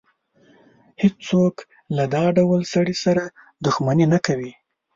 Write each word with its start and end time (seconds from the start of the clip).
هېڅ 1.01 1.15
څوک 1.29 1.55
له 1.95 2.03
دا 2.13 2.25
ډول 2.37 2.61
سړي 2.73 2.95
سره 3.05 3.23
دښمني 3.65 4.05
نه 4.13 4.19
کوي. 4.25 4.51